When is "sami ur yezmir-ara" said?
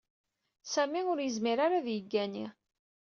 0.73-1.75